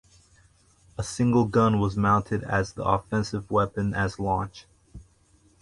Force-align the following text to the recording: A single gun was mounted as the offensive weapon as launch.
A 0.97 1.03
single 1.03 1.45
gun 1.45 1.79
was 1.79 1.95
mounted 1.95 2.43
as 2.45 2.73
the 2.73 2.83
offensive 2.83 3.51
weapon 3.51 3.93
as 3.93 4.17
launch. 4.17 4.65